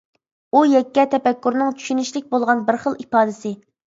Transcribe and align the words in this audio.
ئۇ 0.51 0.61
يەككە 0.69 1.03
تەپەككۇرنىڭ 1.11 1.69
چۈشىنىشلىك 1.81 2.31
بولغان 2.33 2.65
بىر 2.71 2.81
خىل 2.87 2.99
ئىپادىسى. 3.05 3.55